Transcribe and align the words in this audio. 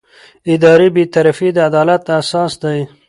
اداري 0.53 0.87
بېطرفي 0.95 1.47
د 1.53 1.57
عدالت 1.69 2.03
اساس 2.19 2.51
دی. 2.63 2.79